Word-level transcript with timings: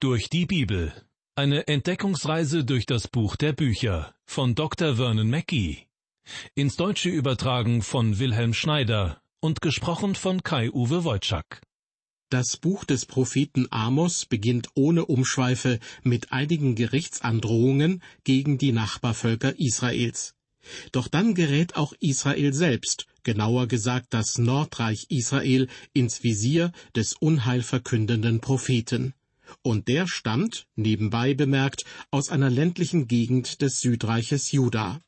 Durch 0.00 0.30
die 0.30 0.46
Bibel. 0.46 0.92
Eine 1.34 1.66
Entdeckungsreise 1.66 2.64
durch 2.64 2.86
das 2.86 3.08
Buch 3.08 3.34
der 3.34 3.52
Bücher 3.52 4.14
von 4.26 4.54
Dr. 4.54 4.94
Vernon 4.94 5.28
Mackey. 5.28 5.88
Ins 6.54 6.76
Deutsche 6.76 7.08
übertragen 7.08 7.82
von 7.82 8.20
Wilhelm 8.20 8.54
Schneider 8.54 9.20
und 9.40 9.60
gesprochen 9.60 10.14
von 10.14 10.44
Kai-Uwe 10.44 11.02
Wojczak. 11.02 11.62
Das 12.30 12.58
Buch 12.58 12.84
des 12.84 13.06
Propheten 13.06 13.66
Amos 13.70 14.24
beginnt 14.24 14.68
ohne 14.74 15.04
Umschweife 15.04 15.80
mit 16.04 16.30
einigen 16.30 16.76
Gerichtsandrohungen 16.76 18.00
gegen 18.22 18.56
die 18.56 18.70
Nachbarvölker 18.70 19.58
Israels. 19.58 20.36
Doch 20.92 21.08
dann 21.08 21.34
gerät 21.34 21.74
auch 21.74 21.92
Israel 21.98 22.52
selbst, 22.52 23.06
genauer 23.24 23.66
gesagt 23.66 24.14
das 24.14 24.38
Nordreich 24.38 25.06
Israel, 25.08 25.66
ins 25.92 26.22
Visier 26.22 26.70
des 26.94 27.14
unheilverkündenden 27.14 28.40
Propheten. 28.40 29.14
Und 29.62 29.88
der 29.88 30.06
stammt, 30.06 30.66
nebenbei 30.76 31.34
bemerkt, 31.34 31.84
aus 32.10 32.30
einer 32.30 32.50
ländlichen 32.50 33.08
Gegend 33.08 33.62
des 33.62 33.80
Südreiches 33.80 34.52
Juda. 34.52 35.00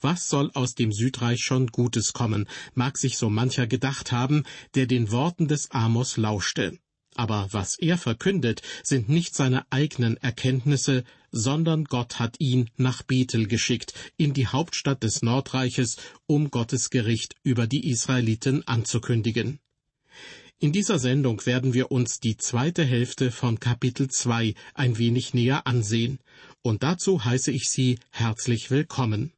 Was 0.00 0.28
soll 0.28 0.50
aus 0.54 0.74
dem 0.74 0.92
Südreich 0.92 1.40
schon 1.40 1.68
Gutes 1.68 2.12
kommen, 2.12 2.46
mag 2.74 2.98
sich 2.98 3.16
so 3.16 3.30
mancher 3.30 3.66
gedacht 3.66 4.12
haben, 4.12 4.44
der 4.74 4.86
den 4.86 5.10
Worten 5.10 5.48
des 5.48 5.70
Amos 5.70 6.16
lauschte. 6.16 6.78
Aber 7.16 7.48
was 7.52 7.78
er 7.78 7.96
verkündet, 7.96 8.62
sind 8.82 9.08
nicht 9.08 9.34
seine 9.34 9.70
eigenen 9.70 10.16
Erkenntnisse, 10.16 11.04
sondern 11.30 11.84
Gott 11.84 12.18
hat 12.18 12.36
ihn 12.40 12.70
nach 12.76 13.02
Bethel 13.02 13.46
geschickt, 13.46 13.94
in 14.16 14.34
die 14.34 14.48
Hauptstadt 14.48 15.02
des 15.02 15.22
Nordreiches, 15.22 15.96
um 16.26 16.50
Gottes 16.50 16.90
Gericht 16.90 17.36
über 17.42 17.66
die 17.66 17.88
Israeliten 17.88 18.66
anzukündigen. 18.66 19.60
In 20.60 20.72
dieser 20.72 20.98
Sendung 20.98 21.44
werden 21.46 21.74
wir 21.74 21.90
uns 21.90 22.20
die 22.20 22.36
zweite 22.36 22.84
Hälfte 22.84 23.30
von 23.30 23.58
Kapitel 23.58 24.08
2 24.08 24.54
ein 24.74 24.98
wenig 24.98 25.34
näher 25.34 25.66
ansehen, 25.66 26.20
und 26.62 26.82
dazu 26.82 27.24
heiße 27.24 27.50
ich 27.50 27.68
Sie 27.68 27.98
herzlich 28.10 28.70
willkommen. 28.70 29.32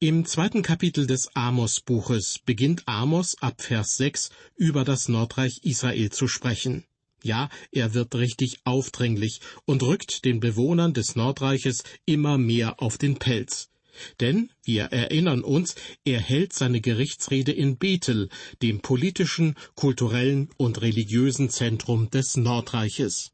Im 0.00 0.26
zweiten 0.26 0.62
Kapitel 0.62 1.06
des 1.06 1.34
Amos-Buches 1.34 2.40
beginnt 2.44 2.82
Amos 2.86 3.36
ab 3.40 3.62
Vers 3.62 3.96
6 3.96 4.30
über 4.56 4.84
das 4.84 5.08
Nordreich 5.08 5.60
Israel 5.62 6.10
zu 6.10 6.28
sprechen. 6.28 6.84
Ja, 7.22 7.48
er 7.70 7.94
wird 7.94 8.14
richtig 8.16 8.60
aufdringlich 8.64 9.40
und 9.64 9.82
rückt 9.82 10.24
den 10.24 10.40
Bewohnern 10.40 10.92
des 10.92 11.14
Nordreiches 11.14 11.84
immer 12.04 12.36
mehr 12.36 12.82
auf 12.82 12.98
den 12.98 13.18
Pelz. 13.18 13.71
Denn, 14.20 14.50
wir 14.64 14.84
erinnern 14.84 15.42
uns, 15.42 15.74
er 16.04 16.20
hält 16.20 16.52
seine 16.52 16.80
Gerichtsrede 16.80 17.52
in 17.52 17.76
Bethel, 17.76 18.28
dem 18.62 18.80
politischen, 18.80 19.54
kulturellen 19.74 20.50
und 20.56 20.80
religiösen 20.80 21.50
Zentrum 21.50 22.10
des 22.10 22.36
Nordreiches 22.36 23.32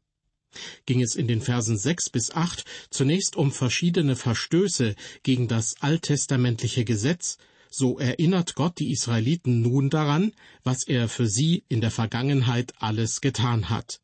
ging 0.85 1.01
es 1.01 1.15
in 1.15 1.27
den 1.27 1.41
Versen 1.41 1.77
sechs 1.77 2.09
bis 2.09 2.31
acht 2.31 2.65
zunächst 2.89 3.35
um 3.35 3.51
verschiedene 3.51 4.15
Verstöße 4.15 4.95
gegen 5.23 5.47
das 5.47 5.75
alttestamentliche 5.79 6.85
Gesetz, 6.85 7.37
so 7.69 7.99
erinnert 7.99 8.55
Gott 8.55 8.79
die 8.79 8.91
Israeliten 8.91 9.61
nun 9.61 9.89
daran, 9.89 10.33
was 10.63 10.87
er 10.87 11.07
für 11.07 11.27
sie 11.27 11.63
in 11.69 11.81
der 11.81 11.91
Vergangenheit 11.91 12.73
alles 12.79 13.21
getan 13.21 13.69
hat. 13.69 14.01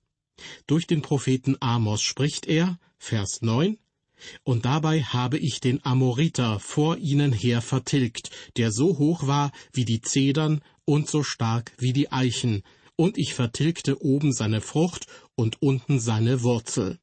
Durch 0.67 0.85
den 0.85 1.01
Propheten 1.01 1.55
Amos 1.61 2.01
spricht 2.01 2.45
er, 2.45 2.77
Vers 2.97 3.41
9, 3.41 3.77
und 4.43 4.65
dabei 4.65 5.03
habe 5.03 5.37
ich 5.37 5.59
den 5.59 5.83
Amoriter 5.85 6.59
vor 6.59 6.97
ihnen 6.97 7.31
her 7.31 7.61
vertilgt, 7.61 8.31
der 8.57 8.71
so 8.71 8.97
hoch 8.97 9.27
war 9.27 9.51
wie 9.73 9.85
die 9.85 10.01
Zedern 10.01 10.61
und 10.85 11.09
so 11.09 11.23
stark 11.23 11.73
wie 11.77 11.93
die 11.93 12.11
Eichen, 12.11 12.63
und 12.95 13.17
ich 13.17 13.33
vertilgte 13.33 14.01
oben 14.01 14.31
seine 14.33 14.61
Frucht 14.61 15.07
und 15.35 15.61
unten 15.61 15.99
seine 15.99 16.43
Wurzel. 16.43 16.99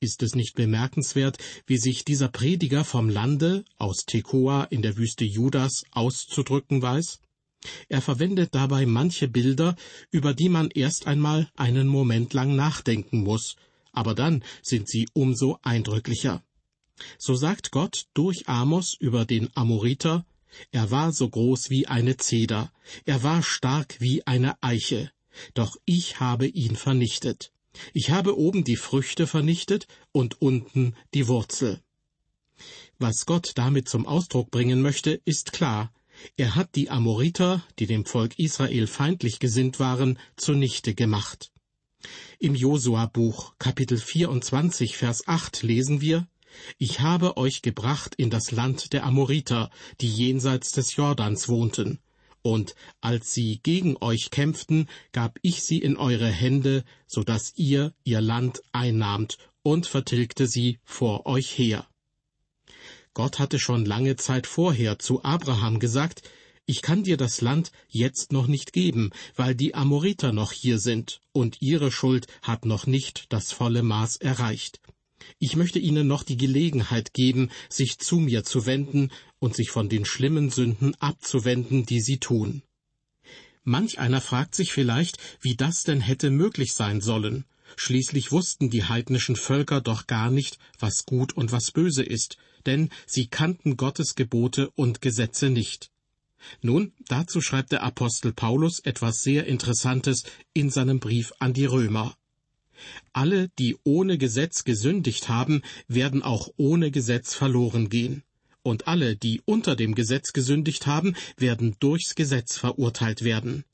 Ist 0.00 0.22
es 0.22 0.34
nicht 0.34 0.54
bemerkenswert, 0.54 1.38
wie 1.66 1.78
sich 1.78 2.04
dieser 2.04 2.28
Prediger 2.28 2.84
vom 2.84 3.08
Lande 3.08 3.64
aus 3.78 4.04
Tekoa 4.04 4.64
in 4.64 4.82
der 4.82 4.96
Wüste 4.96 5.24
Judas 5.24 5.84
auszudrücken 5.92 6.82
weiß? 6.82 7.20
Er 7.88 8.02
verwendet 8.02 8.54
dabei 8.54 8.86
manche 8.86 9.28
Bilder, 9.28 9.74
über 10.10 10.34
die 10.34 10.50
man 10.50 10.70
erst 10.70 11.06
einmal 11.06 11.50
einen 11.56 11.88
Moment 11.88 12.32
lang 12.34 12.54
nachdenken 12.54 13.22
muss, 13.22 13.56
aber 13.96 14.14
dann 14.14 14.44
sind 14.62 14.88
sie 14.88 15.08
umso 15.12 15.58
eindrücklicher. 15.62 16.42
So 17.18 17.34
sagt 17.34 17.70
Gott 17.70 18.06
durch 18.14 18.48
Amos 18.48 18.94
über 18.98 19.24
den 19.24 19.48
Amoriter, 19.54 20.24
er 20.70 20.90
war 20.90 21.12
so 21.12 21.28
groß 21.28 21.70
wie 21.70 21.86
eine 21.86 22.16
Zeder, 22.16 22.72
er 23.04 23.22
war 23.22 23.42
stark 23.42 24.00
wie 24.00 24.26
eine 24.26 24.62
Eiche, 24.62 25.10
doch 25.54 25.76
ich 25.84 26.20
habe 26.20 26.46
ihn 26.46 26.76
vernichtet. 26.76 27.52
Ich 27.92 28.10
habe 28.10 28.38
oben 28.38 28.64
die 28.64 28.76
Früchte 28.76 29.26
vernichtet 29.26 29.86
und 30.12 30.40
unten 30.40 30.94
die 31.12 31.28
Wurzel. 31.28 31.82
Was 32.98 33.26
Gott 33.26 33.52
damit 33.56 33.88
zum 33.88 34.06
Ausdruck 34.06 34.50
bringen 34.50 34.80
möchte, 34.80 35.20
ist 35.26 35.52
klar. 35.52 35.92
Er 36.38 36.54
hat 36.54 36.74
die 36.74 36.88
Amoriter, 36.88 37.62
die 37.78 37.86
dem 37.86 38.06
Volk 38.06 38.38
Israel 38.38 38.86
feindlich 38.86 39.38
gesinnt 39.38 39.78
waren, 39.78 40.18
zunichte 40.36 40.94
gemacht. 40.94 41.50
Im 42.38 42.54
Josua-Buch, 42.54 43.54
Kapitel 43.58 43.98
24, 43.98 44.96
Vers 44.96 45.26
8 45.26 45.62
lesen 45.62 46.00
wir, 46.00 46.28
ich 46.78 47.00
habe 47.00 47.36
euch 47.36 47.62
gebracht 47.62 48.14
in 48.14 48.30
das 48.30 48.50
Land 48.50 48.92
der 48.92 49.04
Amoriter, 49.04 49.70
die 50.00 50.08
jenseits 50.08 50.72
des 50.72 50.96
Jordans 50.96 51.48
wohnten. 51.48 51.98
Und 52.42 52.74
als 53.00 53.34
sie 53.34 53.60
gegen 53.62 53.96
euch 54.00 54.30
kämpften, 54.30 54.88
gab 55.12 55.38
ich 55.42 55.62
sie 55.62 55.78
in 55.78 55.96
eure 55.96 56.28
Hände, 56.28 56.84
so 57.06 57.22
dass 57.22 57.52
ihr 57.56 57.94
ihr 58.04 58.20
Land 58.20 58.62
einnahmt 58.72 59.38
und 59.62 59.86
vertilgte 59.86 60.46
sie 60.46 60.78
vor 60.84 61.26
euch 61.26 61.58
her. 61.58 61.88
Gott 63.14 63.38
hatte 63.38 63.58
schon 63.58 63.84
lange 63.84 64.16
Zeit 64.16 64.46
vorher 64.46 64.98
zu 64.98 65.24
Abraham 65.24 65.80
gesagt, 65.80 66.22
ich 66.66 66.82
kann 66.82 67.04
dir 67.04 67.16
das 67.16 67.40
Land 67.40 67.70
jetzt 67.88 68.32
noch 68.32 68.48
nicht 68.48 68.72
geben, 68.72 69.10
weil 69.36 69.54
die 69.54 69.74
Amoriter 69.74 70.32
noch 70.32 70.52
hier 70.52 70.78
sind, 70.80 71.20
und 71.32 71.62
ihre 71.62 71.92
Schuld 71.92 72.26
hat 72.42 72.66
noch 72.66 72.86
nicht 72.86 73.26
das 73.32 73.52
volle 73.52 73.82
Maß 73.82 74.16
erreicht. 74.16 74.80
Ich 75.38 75.56
möchte 75.56 75.78
Ihnen 75.78 76.06
noch 76.06 76.22
die 76.22 76.36
Gelegenheit 76.36 77.14
geben, 77.14 77.50
sich 77.68 77.98
zu 77.98 78.16
mir 78.16 78.44
zu 78.44 78.66
wenden 78.66 79.10
und 79.38 79.56
sich 79.56 79.70
von 79.70 79.88
den 79.88 80.04
schlimmen 80.04 80.50
Sünden 80.50 80.94
abzuwenden, 80.96 81.86
die 81.86 82.00
Sie 82.00 82.18
tun. 82.18 82.62
Manch 83.62 83.98
einer 83.98 84.20
fragt 84.20 84.54
sich 84.54 84.72
vielleicht, 84.72 85.18
wie 85.40 85.56
das 85.56 85.82
denn 85.82 86.00
hätte 86.00 86.30
möglich 86.30 86.74
sein 86.74 87.00
sollen. 87.00 87.44
Schließlich 87.76 88.30
wussten 88.30 88.70
die 88.70 88.84
heidnischen 88.84 89.34
Völker 89.34 89.80
doch 89.80 90.06
gar 90.06 90.30
nicht, 90.30 90.58
was 90.78 91.04
gut 91.04 91.32
und 91.32 91.50
was 91.50 91.72
böse 91.72 92.04
ist, 92.04 92.36
denn 92.64 92.90
sie 93.06 93.26
kannten 93.26 93.76
Gottes 93.76 94.14
Gebote 94.14 94.70
und 94.70 95.00
Gesetze 95.00 95.50
nicht. 95.50 95.90
Nun, 96.62 96.92
dazu 97.08 97.40
schreibt 97.40 97.72
der 97.72 97.82
Apostel 97.82 98.32
Paulus 98.32 98.80
etwas 98.80 99.22
sehr 99.22 99.46
Interessantes 99.46 100.24
in 100.52 100.70
seinem 100.70 101.00
Brief 101.00 101.32
an 101.38 101.52
die 101.52 101.66
Römer. 101.66 102.16
Alle, 103.12 103.48
die 103.58 103.76
ohne 103.84 104.18
Gesetz 104.18 104.64
gesündigt 104.64 105.28
haben, 105.28 105.62
werden 105.88 106.22
auch 106.22 106.50
ohne 106.56 106.90
Gesetz 106.90 107.34
verloren 107.34 107.88
gehen. 107.88 108.22
Und 108.62 108.88
alle, 108.88 109.16
die 109.16 109.40
unter 109.44 109.76
dem 109.76 109.94
Gesetz 109.94 110.32
gesündigt 110.32 110.86
haben, 110.86 111.16
werden 111.36 111.76
durchs 111.78 112.14
Gesetz 112.14 112.58
verurteilt 112.58 113.22
werden. 113.22 113.64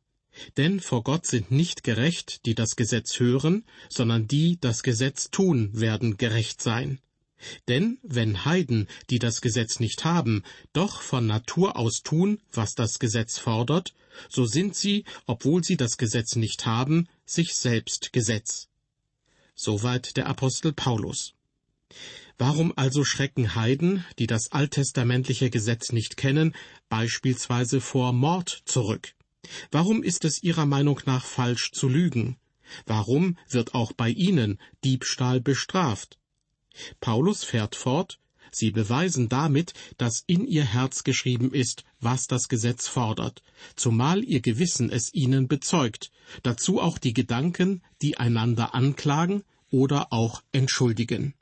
Denn 0.57 0.81
vor 0.81 1.03
Gott 1.03 1.27
sind 1.27 1.51
nicht 1.51 1.83
gerecht, 1.85 2.47
die 2.47 2.55
das 2.55 2.77
Gesetz 2.77 3.19
hören, 3.19 3.65
sondern 3.89 4.29
die 4.29 4.59
das 4.61 4.83
Gesetz 4.83 5.31
tun, 5.31 5.71
werden 5.73 6.17
gerecht 6.17 6.63
sein. 6.63 7.01
Denn 7.69 7.99
wenn 8.03 8.45
Heiden, 8.45 8.89
die 9.11 9.19
das 9.19 9.41
Gesetz 9.41 9.81
nicht 9.81 10.05
haben, 10.05 10.43
doch 10.73 11.03
von 11.03 11.27
Natur 11.27 11.77
aus 11.77 12.03
tun, 12.03 12.41
was 12.53 12.75
das 12.75 12.99
Gesetz 12.99 13.39
fordert, 13.39 13.95
so 14.29 14.45
sind 14.47 14.77
sie, 14.77 15.05
obwohl 15.27 15.65
sie 15.65 15.77
das 15.77 15.97
Gesetz 15.97 16.37
nicht 16.37 16.67
haben, 16.67 17.09
sich 17.25 17.55
selbst 17.55 18.13
Gesetz. 18.13 18.69
Soweit 19.55 20.17
der 20.17 20.27
Apostel 20.27 20.73
Paulus. 20.73 21.35
Warum 22.39 22.73
also 22.77 23.05
schrecken 23.05 23.55
Heiden, 23.55 24.05
die 24.19 24.27
das 24.27 24.51
alttestamentliche 24.53 25.51
Gesetz 25.51 25.93
nicht 25.93 26.17
kennen, 26.17 26.55
beispielsweise 26.89 27.81
vor 27.81 28.13
Mord 28.13 28.63
zurück? 28.65 29.15
Warum 29.71 30.03
ist 30.03 30.25
es 30.25 30.43
Ihrer 30.43 30.67
Meinung 30.67 31.01
nach 31.07 31.25
falsch 31.25 31.73
zu 31.73 31.89
lügen? 31.89 32.37
Warum 32.87 33.37
wird 33.49 33.75
auch 33.75 33.93
bei 33.93 34.09
Ihnen 34.09 34.59
Diebstahl 34.85 35.41
bestraft? 35.41 36.19
Paulus 37.01 37.45
fährt 37.45 37.77
fort, 37.77 38.19
Sie 38.55 38.71
beweisen 38.71 39.31
damit, 39.31 39.73
dass 39.97 40.25
in 40.27 40.47
ihr 40.47 40.65
Herz 40.65 41.05
geschrieben 41.05 41.55
ist, 41.55 41.85
was 42.01 42.27
das 42.27 42.49
Gesetz 42.49 42.87
fordert, 42.87 43.43
zumal 43.77 44.23
ihr 44.23 44.41
Gewissen 44.41 44.91
es 44.91 45.15
ihnen 45.15 45.49
bezeugt, 45.49 46.11
dazu 46.43 46.79
auch 46.79 46.99
die 46.99 47.15
Gedanken, 47.15 47.83
die 48.03 48.19
einander 48.19 48.75
anklagen 48.75 49.43
oder 49.71 50.13
auch 50.13 50.43
entschuldigen. 50.53 51.35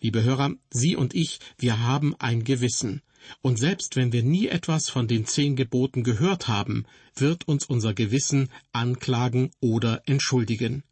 Liebe 0.00 0.22
Hörer, 0.22 0.54
Sie 0.70 0.94
und 0.94 1.14
ich, 1.14 1.40
wir 1.56 1.80
haben 1.80 2.14
ein 2.16 2.44
Gewissen. 2.44 3.00
Und 3.40 3.58
selbst 3.58 3.96
wenn 3.96 4.12
wir 4.12 4.22
nie 4.22 4.48
etwas 4.48 4.90
von 4.90 5.08
den 5.08 5.24
zehn 5.24 5.56
Geboten 5.56 6.04
gehört 6.04 6.48
haben, 6.48 6.84
wird 7.16 7.48
uns 7.48 7.64
unser 7.64 7.94
Gewissen 7.94 8.50
anklagen 8.72 9.52
oder 9.60 10.02
entschuldigen. 10.04 10.84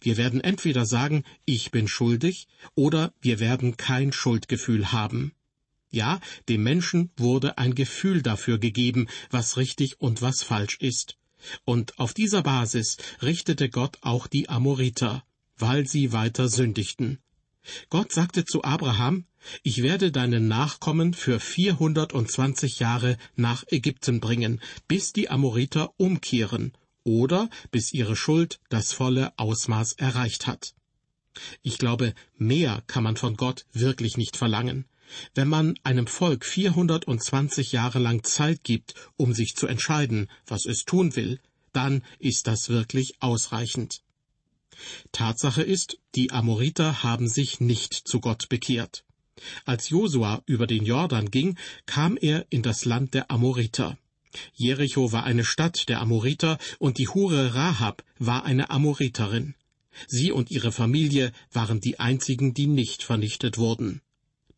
Wir 0.00 0.16
werden 0.16 0.40
entweder 0.40 0.86
sagen, 0.86 1.24
ich 1.44 1.70
bin 1.70 1.88
schuldig, 1.88 2.48
oder 2.74 3.12
wir 3.20 3.40
werden 3.40 3.76
kein 3.76 4.12
Schuldgefühl 4.12 4.92
haben. 4.92 5.32
Ja, 5.90 6.20
dem 6.48 6.62
Menschen 6.62 7.10
wurde 7.16 7.58
ein 7.58 7.74
Gefühl 7.74 8.22
dafür 8.22 8.58
gegeben, 8.58 9.06
was 9.30 9.56
richtig 9.56 10.00
und 10.00 10.22
was 10.22 10.42
falsch 10.42 10.78
ist. 10.80 11.16
Und 11.64 11.98
auf 11.98 12.14
dieser 12.14 12.42
Basis 12.42 12.96
richtete 13.22 13.68
Gott 13.68 13.98
auch 14.00 14.26
die 14.26 14.48
Amoriter, 14.48 15.24
weil 15.56 15.86
sie 15.86 16.12
weiter 16.12 16.48
sündigten. 16.48 17.18
Gott 17.90 18.12
sagte 18.12 18.44
zu 18.44 18.64
Abraham, 18.64 19.26
ich 19.62 19.82
werde 19.82 20.10
deinen 20.10 20.48
Nachkommen 20.48 21.14
für 21.14 21.38
vierhundertundzwanzig 21.38 22.78
Jahre 22.78 23.16
nach 23.36 23.64
Ägypten 23.68 24.20
bringen, 24.20 24.60
bis 24.88 25.12
die 25.12 25.30
Amoriter 25.30 25.92
umkehren 25.96 26.72
oder 27.04 27.48
bis 27.70 27.92
ihre 27.92 28.16
Schuld 28.16 28.60
das 28.68 28.92
volle 28.92 29.32
Ausmaß 29.38 29.92
erreicht 29.94 30.46
hat. 30.46 30.74
Ich 31.62 31.78
glaube, 31.78 32.14
mehr 32.36 32.82
kann 32.86 33.04
man 33.04 33.16
von 33.16 33.36
Gott 33.36 33.66
wirklich 33.72 34.16
nicht 34.16 34.36
verlangen. 34.36 34.86
Wenn 35.34 35.48
man 35.48 35.74
einem 35.82 36.06
Volk 36.06 36.44
420 36.44 37.72
Jahre 37.72 37.98
lang 37.98 38.24
Zeit 38.24 38.64
gibt, 38.64 38.94
um 39.16 39.34
sich 39.34 39.54
zu 39.54 39.66
entscheiden, 39.66 40.30
was 40.46 40.66
es 40.66 40.84
tun 40.84 41.14
will, 41.16 41.40
dann 41.72 42.02
ist 42.18 42.46
das 42.46 42.68
wirklich 42.68 43.20
ausreichend. 43.20 44.02
Tatsache 45.12 45.62
ist, 45.62 45.98
die 46.14 46.32
Amoriter 46.32 47.02
haben 47.02 47.28
sich 47.28 47.60
nicht 47.60 47.94
zu 47.94 48.20
Gott 48.20 48.48
bekehrt. 48.48 49.04
Als 49.64 49.88
Josua 49.88 50.42
über 50.46 50.66
den 50.66 50.84
Jordan 50.84 51.30
ging, 51.30 51.58
kam 51.86 52.16
er 52.16 52.46
in 52.50 52.62
das 52.62 52.84
Land 52.84 53.14
der 53.14 53.30
Amoriter. 53.30 53.98
Jericho 54.54 55.12
war 55.12 55.24
eine 55.24 55.44
Stadt 55.44 55.88
der 55.88 56.00
Amoriter 56.00 56.58
und 56.78 56.98
die 56.98 57.08
Hure 57.08 57.54
Rahab 57.54 58.04
war 58.18 58.44
eine 58.44 58.70
Amoriterin. 58.70 59.54
Sie 60.06 60.32
und 60.32 60.50
ihre 60.50 60.72
Familie 60.72 61.32
waren 61.52 61.80
die 61.80 62.00
einzigen, 62.00 62.54
die 62.54 62.66
nicht 62.66 63.02
vernichtet 63.02 63.58
wurden. 63.58 64.00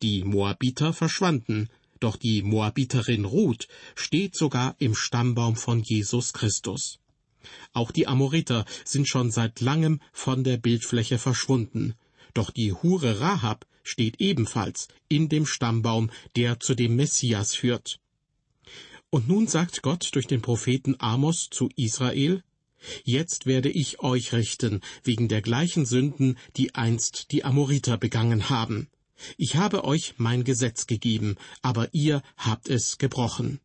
Die 0.01 0.23
Moabiter 0.23 0.93
verschwanden, 0.93 1.69
doch 1.99 2.15
die 2.15 2.43
Moabiterin 2.43 3.25
Ruth 3.25 3.67
steht 3.95 4.35
sogar 4.35 4.75
im 4.79 4.95
Stammbaum 4.95 5.55
von 5.55 5.81
Jesus 5.81 6.33
Christus. 6.33 6.99
Auch 7.73 7.91
die 7.91 8.07
Amoriter 8.07 8.65
sind 8.83 9.07
schon 9.07 9.31
seit 9.31 9.61
langem 9.61 10.01
von 10.11 10.43
der 10.43 10.57
Bildfläche 10.57 11.17
verschwunden, 11.17 11.95
doch 12.33 12.51
die 12.51 12.73
Hure 12.73 13.19
Rahab 13.19 13.65
steht 13.83 14.19
ebenfalls 14.19 14.89
in 15.07 15.29
dem 15.29 15.45
Stammbaum, 15.45 16.11
der 16.35 16.59
zu 16.59 16.75
dem 16.75 16.95
Messias 16.95 17.55
führt. 17.55 17.99
Und 19.09 19.27
nun 19.27 19.47
sagt 19.47 19.81
Gott 19.81 20.09
durch 20.13 20.27
den 20.27 20.41
Propheten 20.41 20.95
Amos 20.99 21.49
zu 21.49 21.69
Israel, 21.75 22.43
Jetzt 23.03 23.45
werde 23.45 23.69
ich 23.69 23.99
euch 24.01 24.33
richten 24.33 24.81
wegen 25.03 25.27
der 25.27 25.41
gleichen 25.41 25.85
Sünden, 25.85 26.37
die 26.55 26.75
einst 26.75 27.31
die 27.31 27.43
Amoriter 27.43 27.97
begangen 27.97 28.49
haben. 28.49 28.87
Ich 29.37 29.55
habe 29.55 29.83
euch 29.83 30.15
mein 30.17 30.43
Gesetz 30.43 30.85
gegeben, 30.85 31.37
aber 31.61 31.89
ihr 31.93 32.21
habt 32.37 32.69
es 32.69 32.97
gebrochen. 32.97 33.59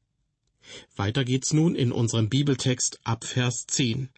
Weiter 0.96 1.24
geht's 1.24 1.52
nun 1.52 1.74
in 1.74 1.92
unserem 1.92 2.28
Bibeltext 2.28 3.00
ab 3.04 3.24
Vers 3.24 3.66
10. 3.66 4.08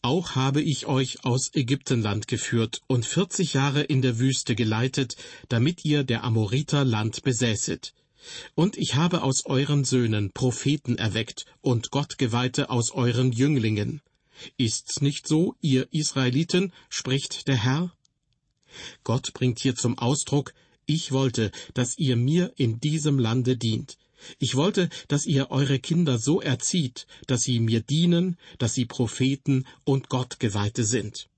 Auch 0.00 0.34
habe 0.34 0.62
ich 0.62 0.86
euch 0.86 1.24
aus 1.24 1.50
Ägyptenland 1.54 2.28
geführt 2.28 2.80
und 2.86 3.06
vierzig 3.06 3.54
Jahre 3.54 3.82
in 3.82 4.02
der 4.02 4.18
Wüste 4.18 4.54
geleitet, 4.54 5.16
damit 5.48 5.84
ihr 5.84 6.04
der 6.04 6.24
Amoriter 6.24 6.84
Land 6.84 7.22
besäßet. 7.22 7.94
Und 8.54 8.76
ich 8.76 8.94
habe 8.94 9.22
aus 9.22 9.46
euren 9.46 9.84
Söhnen 9.84 10.32
Propheten 10.32 10.96
erweckt 10.96 11.46
und 11.60 11.90
Gottgeweihte 11.90 12.70
aus 12.70 12.90
euren 12.92 13.32
Jünglingen. 13.32 14.00
Ist's 14.56 15.00
nicht 15.00 15.28
so, 15.28 15.54
ihr 15.60 15.92
Israeliten, 15.92 16.72
spricht 16.88 17.48
der 17.48 17.56
Herr? 17.56 17.92
Gott 19.04 19.32
bringt 19.34 19.60
hier 19.60 19.74
zum 19.74 19.98
Ausdruck, 19.98 20.54
ich 20.86 21.12
wollte, 21.12 21.52
dass 21.74 21.98
ihr 21.98 22.16
mir 22.16 22.52
in 22.56 22.80
diesem 22.80 23.18
Lande 23.18 23.56
dient. 23.56 23.98
Ich 24.38 24.54
wollte, 24.54 24.88
dass 25.08 25.26
ihr 25.26 25.50
eure 25.50 25.78
Kinder 25.78 26.18
so 26.18 26.40
erzieht, 26.40 27.06
dass 27.26 27.42
sie 27.42 27.60
mir 27.60 27.80
dienen, 27.80 28.36
dass 28.58 28.74
sie 28.74 28.86
Propheten 28.86 29.66
und 29.84 30.08
Gottgeweihte 30.08 30.84
sind. 30.84 31.28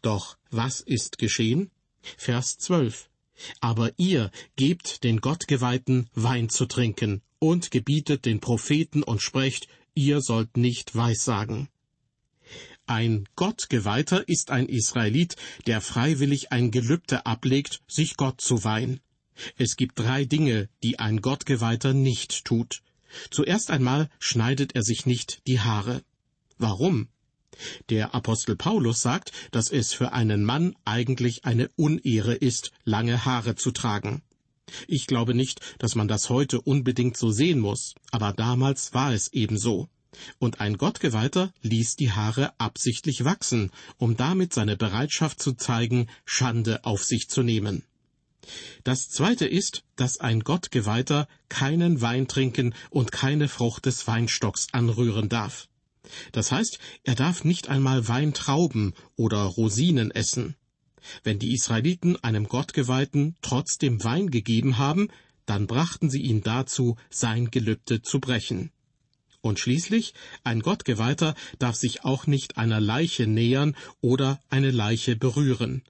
Doch 0.00 0.36
was 0.50 0.80
ist 0.80 1.18
geschehen? 1.18 1.70
Vers 2.16 2.58
12. 2.58 3.08
Aber 3.60 3.92
ihr 3.96 4.30
gebt 4.56 5.04
den 5.04 5.20
Gottgeweihten 5.20 6.08
Wein 6.14 6.48
zu 6.48 6.66
trinken 6.66 7.22
und 7.38 7.70
gebietet 7.70 8.24
den 8.24 8.40
Propheten 8.40 9.02
und 9.02 9.22
sprecht, 9.22 9.68
ihr 9.94 10.20
sollt 10.20 10.56
nicht 10.56 10.94
weissagen. 10.94 11.68
Ein 12.86 13.28
Gottgeweihter 13.36 14.28
ist 14.28 14.50
ein 14.50 14.66
Israelit, 14.66 15.36
der 15.66 15.80
freiwillig 15.80 16.52
ein 16.52 16.70
Gelübde 16.70 17.26
ablegt, 17.26 17.80
sich 17.88 18.16
Gott 18.16 18.40
zu 18.40 18.64
weihen. 18.64 19.00
Es 19.56 19.76
gibt 19.76 19.98
drei 19.98 20.24
Dinge, 20.24 20.68
die 20.82 20.98
ein 20.98 21.20
Gottgeweihter 21.20 21.94
nicht 21.94 22.44
tut. 22.44 22.82
Zuerst 23.30 23.70
einmal 23.70 24.08
schneidet 24.18 24.74
er 24.74 24.82
sich 24.82 25.06
nicht 25.06 25.42
die 25.46 25.60
Haare. 25.60 26.02
Warum? 26.58 27.08
Der 27.90 28.14
Apostel 28.14 28.56
Paulus 28.56 29.00
sagt, 29.00 29.32
dass 29.50 29.70
es 29.70 29.92
für 29.92 30.12
einen 30.12 30.44
Mann 30.44 30.74
eigentlich 30.84 31.44
eine 31.44 31.68
Unehre 31.76 32.34
ist, 32.34 32.72
lange 32.84 33.24
Haare 33.24 33.54
zu 33.54 33.70
tragen. 33.70 34.22
Ich 34.86 35.06
glaube 35.06 35.34
nicht, 35.34 35.60
dass 35.78 35.94
man 35.94 36.08
das 36.08 36.30
heute 36.30 36.60
unbedingt 36.60 37.16
so 37.16 37.30
sehen 37.30 37.60
muss, 37.60 37.94
aber 38.10 38.32
damals 38.32 38.94
war 38.94 39.12
es 39.12 39.32
eben 39.32 39.58
so. 39.58 39.88
Und 40.38 40.60
ein 40.60 40.76
Gottgeweihter 40.76 41.52
ließ 41.62 41.96
die 41.96 42.12
Haare 42.12 42.52
absichtlich 42.58 43.24
wachsen, 43.24 43.70
um 43.96 44.16
damit 44.16 44.52
seine 44.52 44.76
Bereitschaft 44.76 45.42
zu 45.42 45.54
zeigen, 45.54 46.08
Schande 46.24 46.84
auf 46.84 47.02
sich 47.04 47.28
zu 47.28 47.42
nehmen. 47.42 47.84
Das 48.84 49.08
zweite 49.08 49.46
ist, 49.46 49.84
dass 49.96 50.18
ein 50.18 50.40
Gottgeweihter 50.40 51.28
keinen 51.48 52.00
Wein 52.00 52.28
trinken 52.28 52.74
und 52.90 53.12
keine 53.12 53.48
Frucht 53.48 53.86
des 53.86 54.06
Weinstocks 54.06 54.66
anrühren 54.72 55.28
darf. 55.28 55.68
Das 56.32 56.52
heißt, 56.52 56.78
er 57.04 57.14
darf 57.14 57.44
nicht 57.44 57.68
einmal 57.68 58.08
Weintrauben 58.08 58.94
oder 59.16 59.42
Rosinen 59.42 60.10
essen. 60.10 60.56
Wenn 61.24 61.38
die 61.38 61.52
Israeliten 61.52 62.16
einem 62.22 62.48
Gottgeweihten 62.48 63.36
trotzdem 63.42 64.02
Wein 64.04 64.30
gegeben 64.30 64.78
haben, 64.78 65.08
dann 65.46 65.66
brachten 65.66 66.10
sie 66.10 66.22
ihn 66.22 66.42
dazu, 66.42 66.96
sein 67.10 67.50
Gelübde 67.50 68.02
zu 68.02 68.20
brechen. 68.20 68.70
Und 69.40 69.58
schließlich, 69.58 70.14
ein 70.44 70.60
Gottgeweihter 70.60 71.34
darf 71.58 71.74
sich 71.74 72.04
auch 72.04 72.28
nicht 72.28 72.56
einer 72.58 72.80
Leiche 72.80 73.26
nähern 73.26 73.76
oder 74.00 74.40
eine 74.50 74.70
Leiche 74.70 75.16
berühren. 75.16 75.82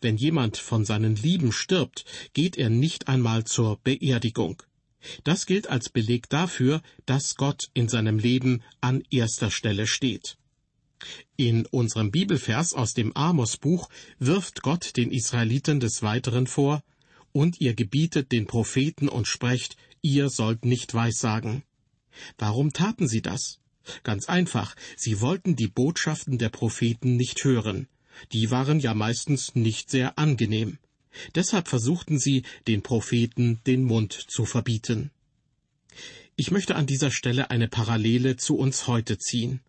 Wenn 0.00 0.16
jemand 0.16 0.56
von 0.56 0.84
seinen 0.84 1.14
Lieben 1.14 1.52
stirbt, 1.52 2.04
geht 2.34 2.58
er 2.58 2.68
nicht 2.68 3.08
einmal 3.08 3.44
zur 3.44 3.78
Beerdigung. 3.82 4.62
Das 5.24 5.46
gilt 5.46 5.68
als 5.68 5.88
Beleg 5.88 6.28
dafür, 6.28 6.82
dass 7.06 7.36
Gott 7.36 7.70
in 7.74 7.88
seinem 7.88 8.18
Leben 8.18 8.62
an 8.80 9.02
erster 9.10 9.50
Stelle 9.50 9.86
steht. 9.86 10.36
In 11.36 11.64
unserem 11.66 12.10
Bibelvers 12.10 12.74
aus 12.74 12.92
dem 12.92 13.16
Amos-Buch 13.16 13.88
wirft 14.18 14.62
Gott 14.62 14.96
den 14.96 15.10
Israeliten 15.10 15.80
des 15.80 16.02
Weiteren 16.02 16.46
vor, 16.46 16.82
und 17.32 17.60
ihr 17.60 17.74
gebietet 17.74 18.32
den 18.32 18.46
Propheten 18.46 19.08
und 19.08 19.26
sprecht, 19.26 19.76
ihr 20.02 20.28
sollt 20.28 20.64
nicht 20.64 20.92
weissagen. 20.94 21.62
Warum 22.38 22.72
taten 22.72 23.08
sie 23.08 23.22
das? 23.22 23.60
Ganz 24.02 24.28
einfach, 24.28 24.74
sie 24.96 25.20
wollten 25.20 25.56
die 25.56 25.68
Botschaften 25.68 26.38
der 26.38 26.50
Propheten 26.50 27.16
nicht 27.16 27.44
hören. 27.44 27.88
Die 28.32 28.50
waren 28.50 28.80
ja 28.80 28.94
meistens 28.94 29.54
nicht 29.54 29.90
sehr 29.90 30.18
angenehm. 30.18 30.78
Deshalb 31.34 31.68
versuchten 31.68 32.18
sie, 32.18 32.44
den 32.66 32.82
Propheten 32.82 33.60
den 33.66 33.84
Mund 33.84 34.12
zu 34.12 34.44
verbieten. 34.44 35.10
Ich 36.36 36.50
möchte 36.50 36.76
an 36.76 36.86
dieser 36.86 37.10
Stelle 37.10 37.50
eine 37.50 37.68
Parallele 37.68 38.36
zu 38.36 38.56
uns 38.56 38.86
heute 38.86 39.18
ziehen. 39.18 39.60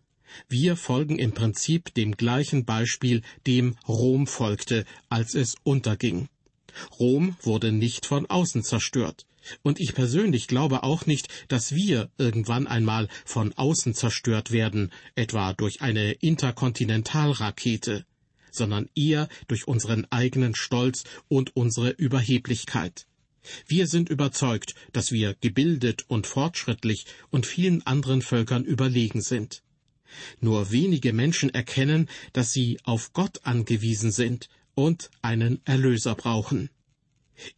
Wir 0.48 0.76
folgen 0.76 1.18
im 1.18 1.32
Prinzip 1.32 1.92
dem 1.94 2.16
gleichen 2.16 2.64
Beispiel, 2.64 3.22
dem 3.46 3.76
Rom 3.86 4.26
folgte, 4.26 4.86
als 5.10 5.34
es 5.34 5.56
unterging. 5.62 6.28
Rom 6.98 7.36
wurde 7.42 7.72
nicht 7.72 8.06
von 8.06 8.26
außen 8.26 8.62
zerstört. 8.62 9.26
Und 9.62 9.80
ich 9.80 9.94
persönlich 9.94 10.46
glaube 10.46 10.84
auch 10.84 11.04
nicht, 11.04 11.28
dass 11.48 11.74
wir 11.74 12.10
irgendwann 12.16 12.66
einmal 12.66 13.08
von 13.24 13.52
außen 13.52 13.92
zerstört 13.92 14.52
werden, 14.52 14.92
etwa 15.14 15.52
durch 15.52 15.82
eine 15.82 16.12
Interkontinentalrakete 16.12 18.06
sondern 18.52 18.88
eher 18.94 19.28
durch 19.48 19.66
unseren 19.66 20.06
eigenen 20.10 20.54
Stolz 20.54 21.02
und 21.28 21.56
unsere 21.56 21.90
Überheblichkeit. 21.90 23.06
Wir 23.66 23.88
sind 23.88 24.08
überzeugt, 24.08 24.74
dass 24.92 25.10
wir 25.10 25.34
gebildet 25.40 26.04
und 26.06 26.28
fortschrittlich 26.28 27.06
und 27.30 27.44
vielen 27.46 27.84
anderen 27.84 28.22
Völkern 28.22 28.64
überlegen 28.64 29.20
sind. 29.20 29.62
Nur 30.40 30.70
wenige 30.70 31.12
Menschen 31.12 31.50
erkennen, 31.50 32.08
dass 32.32 32.52
sie 32.52 32.78
auf 32.84 33.12
Gott 33.12 33.40
angewiesen 33.44 34.12
sind 34.12 34.48
und 34.74 35.10
einen 35.22 35.60
Erlöser 35.64 36.14
brauchen. 36.14 36.70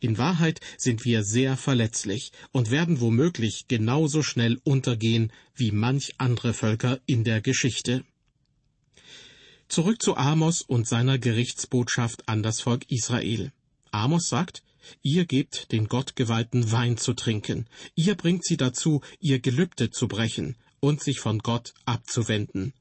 In 0.01 0.17
Wahrheit 0.19 0.61
sind 0.79 1.05
wir 1.05 1.25
sehr 1.25 1.57
verletzlich 1.57 2.33
und 2.53 2.71
werden 2.71 3.01
womöglich 3.01 3.67
genauso 3.69 4.23
schnell 4.23 4.59
untergehen 4.65 5.33
wie 5.55 5.73
manch 5.73 6.15
andere 6.19 6.55
Völker 6.55 7.01
in 7.07 7.25
der 7.25 7.41
Geschichte. 7.41 8.05
Zurück 9.75 10.01
zu 10.01 10.17
Amos 10.17 10.63
und 10.63 10.87
seiner 10.87 11.19
Gerichtsbotschaft 11.19 12.29
an 12.29 12.45
das 12.45 12.61
Volk 12.61 12.89
Israel. 12.93 13.51
Amos 13.91 14.29
sagt, 14.29 14.63
ihr 15.03 15.25
gebt 15.25 15.73
den 15.73 15.89
Gottgeweihten 15.89 16.71
Wein 16.71 16.97
zu 16.97 17.13
trinken, 17.13 17.67
ihr 17.97 18.15
bringt 18.15 18.45
sie 18.45 18.57
dazu, 18.57 19.01
ihr 19.19 19.41
Gelübde 19.41 19.91
zu 19.91 20.07
brechen 20.07 20.55
und 20.79 21.03
sich 21.03 21.19
von 21.19 21.41
Gott 21.41 21.75
abzuwenden. 21.87 22.73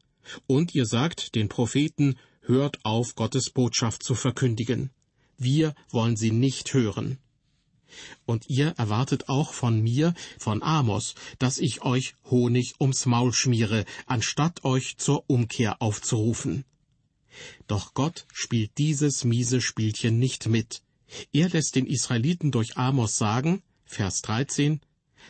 Und 0.45 0.75
ihr 0.75 0.85
sagt 0.85 1.33
den 1.33 1.49
Propheten, 1.49 2.19
hört 2.41 2.77
auf, 2.85 3.15
Gottes 3.15 3.49
Botschaft 3.49 4.03
zu 4.03 4.13
verkündigen. 4.13 4.91
Wir 5.35 5.73
wollen 5.89 6.15
sie 6.15 6.29
nicht 6.29 6.75
hören. 6.75 7.17
Und 8.27 8.47
ihr 8.51 8.67
erwartet 8.77 9.29
auch 9.29 9.53
von 9.53 9.81
mir, 9.81 10.13
von 10.37 10.61
Amos, 10.61 11.15
dass 11.39 11.57
ich 11.57 11.81
euch 11.81 12.13
Honig 12.29 12.75
ums 12.79 13.07
Maul 13.07 13.33
schmiere, 13.33 13.85
anstatt 14.05 14.63
euch 14.63 14.97
zur 14.97 15.27
Umkehr 15.27 15.81
aufzurufen. 15.81 16.65
Doch 17.67 17.93
Gott 17.93 18.25
spielt 18.33 18.77
dieses 18.77 19.23
miese 19.23 19.61
Spielchen 19.61 20.19
nicht 20.19 20.47
mit. 20.47 20.81
Er 21.31 21.49
lässt 21.49 21.75
den 21.75 21.85
Israeliten 21.85 22.51
durch 22.51 22.77
Amos 22.77 23.17
sagen, 23.17 23.61
Vers 23.85 24.21
13, 24.23 24.81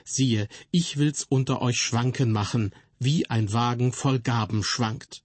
Siehe, 0.05 0.48
ich 0.72 0.98
will's 0.98 1.24
unter 1.24 1.62
euch 1.62 1.79
schwanken 1.79 2.31
machen, 2.31 2.74
wie 3.00 3.29
ein 3.29 3.51
Wagen 3.53 3.91
voll 3.93 4.19
Gaben 4.19 4.63
schwankt. 4.63 5.24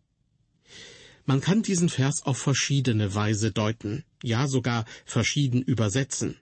Man 1.25 1.41
kann 1.41 1.63
diesen 1.63 1.89
Vers 1.89 2.23
auf 2.23 2.39
verschiedene 2.39 3.15
Weise 3.15 3.53
deuten, 3.53 4.05
ja 4.23 4.49
sogar 4.49 4.85
verschieden 5.05 5.63
übersetzen. 5.63 6.39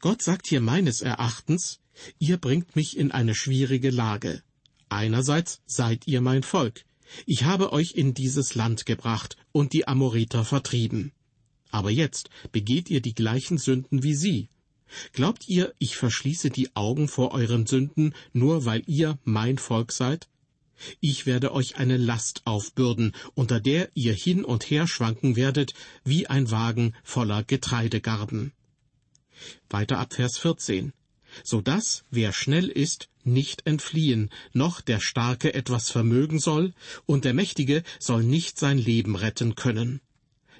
Gott 0.00 0.22
sagt 0.22 0.46
hier 0.46 0.60
meines 0.60 1.00
Erachtens, 1.00 1.80
ihr 2.18 2.38
bringt 2.38 2.74
mich 2.76 2.96
in 2.96 3.12
eine 3.12 3.34
schwierige 3.34 3.90
Lage. 3.90 4.42
Einerseits 4.88 5.60
seid 5.66 6.06
ihr 6.06 6.20
mein 6.20 6.42
Volk. 6.42 6.84
Ich 7.26 7.44
habe 7.44 7.72
euch 7.72 7.92
in 7.92 8.14
dieses 8.14 8.54
Land 8.54 8.86
gebracht 8.86 9.36
und 9.52 9.72
die 9.72 9.86
Amoriter 9.88 10.44
vertrieben. 10.44 11.12
Aber 11.70 11.90
jetzt 11.90 12.30
begeht 12.52 12.90
ihr 12.90 13.00
die 13.00 13.14
gleichen 13.14 13.58
Sünden 13.58 14.02
wie 14.02 14.14
sie. 14.14 14.48
Glaubt 15.12 15.48
ihr, 15.48 15.74
ich 15.78 15.96
verschließe 15.96 16.50
die 16.50 16.74
Augen 16.74 17.08
vor 17.08 17.32
euren 17.32 17.66
Sünden, 17.66 18.14
nur 18.32 18.64
weil 18.64 18.82
ihr 18.86 19.18
mein 19.24 19.58
Volk 19.58 19.92
seid? 19.92 20.28
Ich 21.00 21.26
werde 21.26 21.52
euch 21.52 21.76
eine 21.76 21.96
Last 21.96 22.42
aufbürden, 22.44 23.12
unter 23.34 23.60
der 23.60 23.90
ihr 23.94 24.14
hin 24.14 24.44
und 24.44 24.70
her 24.70 24.86
schwanken 24.86 25.36
werdet, 25.36 25.74
wie 26.04 26.28
ein 26.28 26.50
Wagen 26.50 26.94
voller 27.02 27.42
Getreidegarben. 27.42 28.52
Weiter 29.68 29.98
ab 29.98 30.14
Vers 30.14 30.38
14. 30.38 30.92
So 31.44 31.60
dass, 31.60 32.04
wer 32.10 32.32
schnell 32.32 32.68
ist, 32.68 33.08
nicht 33.24 33.66
entfliehen, 33.66 34.30
noch 34.52 34.80
der 34.80 35.00
Starke 35.00 35.54
etwas 35.54 35.90
vermögen 35.90 36.38
soll, 36.38 36.74
und 37.06 37.24
der 37.24 37.34
Mächtige 37.34 37.82
soll 37.98 38.22
nicht 38.22 38.58
sein 38.58 38.78
Leben 38.78 39.16
retten 39.16 39.54
können. 39.54 40.00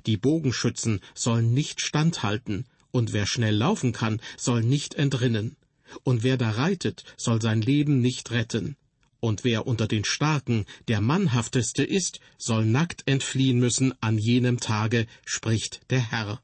Die 0.06 0.16
Bogenschützen 0.16 1.00
sollen 1.14 1.52
nicht 1.54 1.80
standhalten, 1.80 2.66
und 2.90 3.12
wer 3.12 3.26
schnell 3.26 3.54
laufen 3.54 3.92
kann, 3.92 4.20
soll 4.36 4.62
nicht 4.62 4.94
entrinnen. 4.94 5.56
Und 6.04 6.22
wer 6.22 6.36
da 6.36 6.50
reitet, 6.50 7.04
soll 7.16 7.40
sein 7.40 7.62
Leben 7.62 8.00
nicht 8.00 8.30
retten. 8.30 8.76
Und 9.20 9.42
wer 9.42 9.66
unter 9.66 9.88
den 9.88 10.04
Starken 10.04 10.64
der 10.86 11.00
Mannhafteste 11.00 11.82
ist, 11.82 12.20
soll 12.36 12.64
nackt 12.64 13.02
entfliehen 13.06 13.58
müssen 13.58 13.92
an 14.00 14.16
jenem 14.16 14.60
Tage, 14.60 15.06
spricht 15.24 15.80
der 15.90 16.10
Herr. 16.10 16.40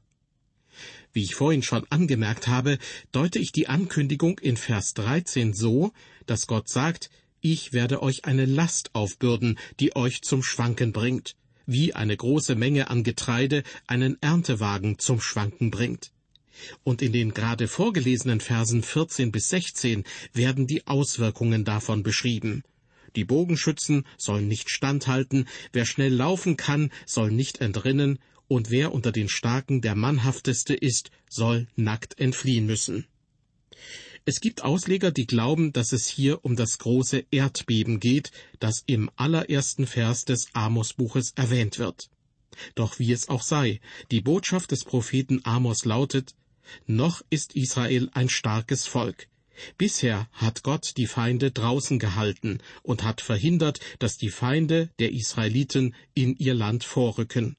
Wie 1.15 1.23
ich 1.23 1.33
vorhin 1.33 1.63
schon 1.63 1.89
angemerkt 1.89 2.49
habe, 2.49 2.77
deute 3.13 3.39
ich 3.39 3.53
die 3.53 3.69
Ankündigung 3.69 4.37
in 4.39 4.57
Vers 4.57 4.93
13 4.95 5.53
so, 5.53 5.93
dass 6.25 6.45
Gott 6.45 6.67
sagt, 6.67 7.09
ich 7.39 7.71
werde 7.71 8.03
euch 8.03 8.25
eine 8.25 8.43
Last 8.43 8.93
aufbürden, 8.93 9.57
die 9.79 9.95
euch 9.95 10.23
zum 10.23 10.43
Schwanken 10.43 10.91
bringt, 10.91 11.37
wie 11.65 11.93
eine 11.93 12.17
große 12.17 12.55
Menge 12.55 12.89
an 12.89 13.05
Getreide 13.05 13.63
einen 13.87 14.21
Erntewagen 14.21 14.99
zum 14.99 15.21
Schwanken 15.21 15.71
bringt. 15.71 16.11
Und 16.83 17.01
in 17.01 17.13
den 17.13 17.33
gerade 17.33 17.69
vorgelesenen 17.69 18.41
Versen 18.41 18.83
14 18.83 19.31
bis 19.31 19.47
16 19.47 20.03
werden 20.33 20.67
die 20.67 20.85
Auswirkungen 20.85 21.63
davon 21.63 22.03
beschrieben. 22.03 22.61
Die 23.15 23.23
Bogenschützen 23.23 24.05
sollen 24.17 24.49
nicht 24.49 24.69
standhalten, 24.69 25.47
wer 25.71 25.85
schnell 25.85 26.13
laufen 26.13 26.57
kann, 26.57 26.91
soll 27.05 27.31
nicht 27.31 27.61
entrinnen, 27.61 28.19
und 28.47 28.69
wer 28.69 28.93
unter 28.93 29.11
den 29.11 29.29
Starken 29.29 29.81
der 29.81 29.95
Mannhafteste 29.95 30.73
ist, 30.73 31.11
soll 31.29 31.67
nackt 31.75 32.19
entfliehen 32.19 32.65
müssen. 32.65 33.07
Es 34.27 34.39
gibt 34.39 34.63
Ausleger, 34.63 35.11
die 35.11 35.27
glauben, 35.27 35.71
dass 35.71 35.91
es 35.91 36.07
hier 36.07 36.43
um 36.43 36.55
das 36.55 36.79
große 36.79 37.25
Erdbeben 37.29 37.99
geht, 37.99 38.31
das 38.59 38.83
im 38.87 39.11
allerersten 39.15 39.85
Vers 39.85 40.25
des 40.25 40.47
Amos-Buches 40.53 41.33
erwähnt 41.35 41.77
wird. 41.77 42.09
Doch 42.73 42.97
wie 42.97 43.11
es 43.11 43.29
auch 43.29 43.43
sei, 43.43 43.81
die 44.09 44.21
Botschaft 44.21 44.71
des 44.71 44.83
Propheten 44.83 45.41
Amos 45.43 45.85
lautet, 45.85 46.33
noch 46.87 47.21
ist 47.29 47.55
Israel 47.55 48.09
ein 48.13 48.29
starkes 48.29 48.87
Volk. 48.87 49.27
Bisher 49.77 50.27
hat 50.33 50.63
Gott 50.63 50.93
die 50.97 51.05
Feinde 51.07 51.51
draußen 51.51 51.99
gehalten 51.99 52.59
und 52.81 53.03
hat 53.03 53.21
verhindert, 53.21 53.79
dass 53.99 54.17
die 54.17 54.29
Feinde 54.29 54.89
der 54.99 55.11
Israeliten 55.11 55.95
in 56.13 56.35
ihr 56.37 56.55
Land 56.55 56.83
vorrücken. 56.83 57.55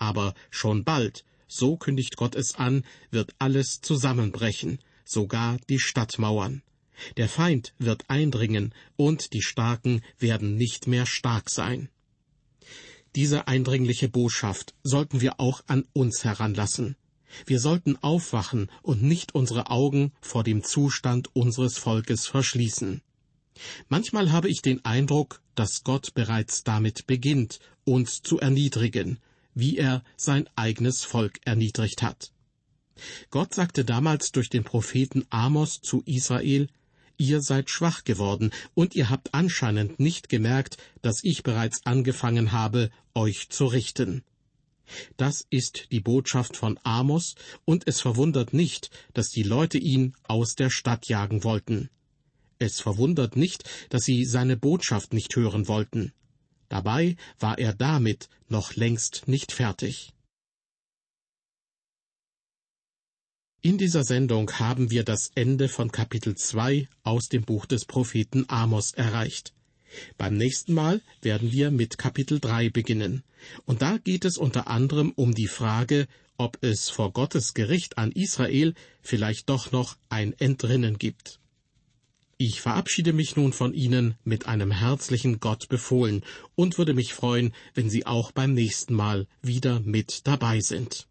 Aber 0.00 0.32
schon 0.50 0.82
bald, 0.82 1.24
so 1.46 1.76
kündigt 1.76 2.16
Gott 2.16 2.34
es 2.34 2.54
an, 2.54 2.84
wird 3.10 3.34
alles 3.38 3.82
zusammenbrechen, 3.82 4.78
sogar 5.04 5.58
die 5.68 5.78
Stadtmauern. 5.78 6.62
Der 7.18 7.28
Feind 7.28 7.74
wird 7.78 8.08
eindringen, 8.08 8.72
und 8.96 9.34
die 9.34 9.42
Starken 9.42 10.00
werden 10.18 10.56
nicht 10.56 10.86
mehr 10.86 11.04
stark 11.04 11.50
sein. 11.50 11.90
Diese 13.14 13.46
eindringliche 13.46 14.08
Botschaft 14.08 14.74
sollten 14.82 15.20
wir 15.20 15.38
auch 15.38 15.62
an 15.66 15.84
uns 15.92 16.24
heranlassen. 16.24 16.96
Wir 17.44 17.60
sollten 17.60 17.98
aufwachen 17.98 18.70
und 18.82 19.02
nicht 19.02 19.34
unsere 19.34 19.70
Augen 19.70 20.12
vor 20.22 20.44
dem 20.44 20.64
Zustand 20.64 21.34
unseres 21.36 21.76
Volkes 21.76 22.26
verschließen. 22.26 23.02
Manchmal 23.90 24.32
habe 24.32 24.48
ich 24.48 24.62
den 24.62 24.82
Eindruck, 24.86 25.42
dass 25.54 25.84
Gott 25.84 26.14
bereits 26.14 26.64
damit 26.64 27.06
beginnt, 27.06 27.60
uns 27.84 28.22
zu 28.22 28.40
erniedrigen, 28.40 29.18
wie 29.54 29.78
er 29.78 30.02
sein 30.16 30.48
eigenes 30.56 31.04
Volk 31.04 31.40
erniedrigt 31.44 32.02
hat. 32.02 32.32
Gott 33.30 33.54
sagte 33.54 33.84
damals 33.84 34.32
durch 34.32 34.50
den 34.50 34.64
Propheten 34.64 35.24
Amos 35.30 35.80
zu 35.80 36.02
Israel, 36.04 36.68
Ihr 37.16 37.42
seid 37.42 37.68
schwach 37.68 38.04
geworden, 38.04 38.50
und 38.72 38.94
ihr 38.94 39.10
habt 39.10 39.34
anscheinend 39.34 40.00
nicht 40.00 40.30
gemerkt, 40.30 40.78
dass 41.02 41.22
ich 41.22 41.42
bereits 41.42 41.84
angefangen 41.84 42.52
habe, 42.52 42.90
euch 43.14 43.50
zu 43.50 43.66
richten. 43.66 44.24
Das 45.18 45.44
ist 45.50 45.88
die 45.92 46.00
Botschaft 46.00 46.56
von 46.56 46.80
Amos, 46.82 47.34
und 47.66 47.86
es 47.86 48.00
verwundert 48.00 48.54
nicht, 48.54 48.88
dass 49.12 49.28
die 49.28 49.42
Leute 49.42 49.76
ihn 49.76 50.14
aus 50.22 50.54
der 50.54 50.70
Stadt 50.70 51.08
jagen 51.08 51.44
wollten. 51.44 51.90
Es 52.58 52.80
verwundert 52.80 53.36
nicht, 53.36 53.64
dass 53.90 54.04
sie 54.04 54.24
seine 54.24 54.56
Botschaft 54.56 55.12
nicht 55.12 55.36
hören 55.36 55.68
wollten. 55.68 56.12
Dabei 56.70 57.16
war 57.40 57.58
er 57.58 57.74
damit 57.74 58.30
noch 58.48 58.76
längst 58.76 59.26
nicht 59.26 59.52
fertig. 59.52 60.12
In 63.60 63.76
dieser 63.76 64.04
Sendung 64.04 64.50
haben 64.52 64.90
wir 64.90 65.04
das 65.04 65.32
Ende 65.34 65.68
von 65.68 65.90
Kapitel 65.90 66.36
2 66.36 66.88
aus 67.02 67.28
dem 67.28 67.42
Buch 67.42 67.66
des 67.66 67.84
Propheten 67.84 68.46
Amos 68.48 68.92
erreicht. 68.92 69.52
Beim 70.16 70.36
nächsten 70.36 70.72
Mal 70.72 71.02
werden 71.20 71.50
wir 71.50 71.72
mit 71.72 71.98
Kapitel 71.98 72.38
3 72.38 72.70
beginnen. 72.70 73.24
Und 73.66 73.82
da 73.82 73.98
geht 73.98 74.24
es 74.24 74.38
unter 74.38 74.68
anderem 74.68 75.12
um 75.16 75.34
die 75.34 75.48
Frage, 75.48 76.06
ob 76.38 76.56
es 76.62 76.88
vor 76.88 77.12
Gottes 77.12 77.52
Gericht 77.52 77.98
an 77.98 78.12
Israel 78.12 78.74
vielleicht 79.02 79.48
doch 79.48 79.72
noch 79.72 79.96
ein 80.08 80.32
Entrinnen 80.38 80.98
gibt. 80.98 81.39
Ich 82.42 82.62
verabschiede 82.62 83.12
mich 83.12 83.36
nun 83.36 83.52
von 83.52 83.74
Ihnen 83.74 84.14
mit 84.24 84.46
einem 84.46 84.70
herzlichen 84.70 85.40
Gott 85.40 85.68
befohlen 85.68 86.22
und 86.54 86.78
würde 86.78 86.94
mich 86.94 87.12
freuen, 87.12 87.52
wenn 87.74 87.90
Sie 87.90 88.06
auch 88.06 88.32
beim 88.32 88.54
nächsten 88.54 88.94
Mal 88.94 89.26
wieder 89.42 89.80
mit 89.80 90.26
dabei 90.26 90.60
sind. 90.60 91.06